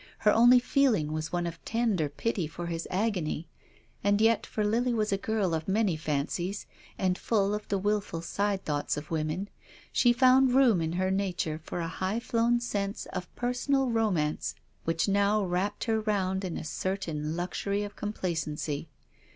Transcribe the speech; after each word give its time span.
Her 0.17 0.33
only 0.33 0.57
feeling 0.57 1.11
was 1.11 1.31
one 1.31 1.45
of 1.45 1.63
tender 1.63 2.09
pity 2.09 2.47
for 2.47 2.65
his 2.65 2.87
agony. 2.89 3.47
And 4.03 4.19
yet, 4.19 4.47
for 4.47 4.63
Lily 4.63 4.95
was 4.95 5.11
a 5.11 5.17
girl 5.19 5.53
of 5.53 5.67
many 5.67 5.95
fancies 5.95 6.65
and 6.97 7.19
full 7.19 7.53
of 7.53 7.67
the 7.67 7.77
wilful 7.77 8.23
side 8.23 8.65
thoughts 8.65 8.97
of 8.97 9.11
women, 9.11 9.47
she 9.91 10.11
found 10.11 10.55
room 10.55 10.81
in 10.81 10.93
her 10.93 11.11
nature 11.11 11.59
for 11.63 11.81
a 11.81 11.87
highflown 11.87 12.59
sense 12.59 13.05
of 13.13 13.29
personal 13.35 13.91
romance 13.91 14.55
which 14.85 15.07
now 15.07 15.45
wrapped 15.45 15.83
her 15.83 15.99
round 15.99 16.43
in 16.43 16.57
a 16.57 16.63
cer 16.63 16.97
tain 16.97 17.35
luxury 17.35 17.83
of 17.83 17.95
complacency. 17.95 18.89